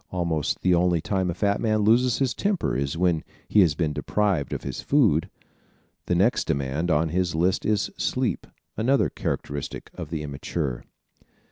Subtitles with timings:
[0.09, 3.93] Almost the only time a fat man loses his temper is when he has been
[3.93, 5.29] deprived of his food.
[6.07, 10.85] The next demand on his list is sleep, another characteristic of the immature.